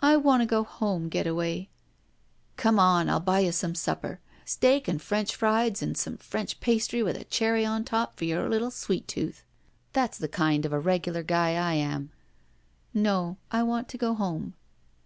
I 0.00 0.16
want 0.18 0.42
to 0.42 0.46
go 0.46 0.62
home, 0.64 1.08
Getaway." 1.08 1.70
Come 2.58 2.78
on. 2.78 3.08
I'll 3.08 3.20
buy 3.20 3.48
some 3.48 3.74
supper. 3.74 4.20
Steak 4.44 4.86
and 4.86 5.00
French 5.00 5.34
frieds 5.34 5.80
and 5.80 5.96
some 5.96 6.18
French 6.18 6.60
pastry 6.60 7.02
with 7.02 7.16
a 7.16 7.24
cherry 7.24 7.64
on 7.64 7.82
top 7.82 8.16
for 8.18 8.26
your 8.26 8.50
little 8.50 8.70
sweet 8.70 9.08
tooth. 9.08 9.46
That's 9.94 10.18
the 10.18 10.28
kind 10.28 10.66
of 10.66 10.74
a 10.74 10.78
regular 10.78 11.22
guy 11.22 11.52
I 11.54 11.72
am." 11.72 12.10
No. 12.92 13.38
I 13.50 13.62
want 13.62 13.88
to 13.88 13.96
go 13.96 14.12
home." 14.12 14.52